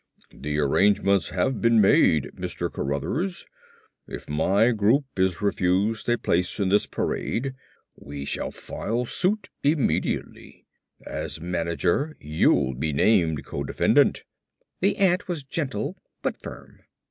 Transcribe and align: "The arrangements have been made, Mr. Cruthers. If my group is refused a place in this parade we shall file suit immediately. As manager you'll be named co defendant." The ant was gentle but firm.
"The 0.33 0.57
arrangements 0.57 1.29
have 1.29 1.61
been 1.61 1.79
made, 1.79 2.31
Mr. 2.35 2.71
Cruthers. 2.71 3.45
If 4.07 4.27
my 4.27 4.71
group 4.71 5.05
is 5.15 5.43
refused 5.43 6.09
a 6.09 6.17
place 6.17 6.59
in 6.59 6.69
this 6.69 6.87
parade 6.87 7.53
we 7.95 8.25
shall 8.25 8.49
file 8.49 9.05
suit 9.05 9.49
immediately. 9.61 10.65
As 11.05 11.39
manager 11.39 12.17
you'll 12.19 12.73
be 12.73 12.91
named 12.93 13.45
co 13.45 13.63
defendant." 13.63 14.23
The 14.79 14.97
ant 14.97 15.27
was 15.27 15.43
gentle 15.43 16.01
but 16.23 16.35
firm. 16.35 16.79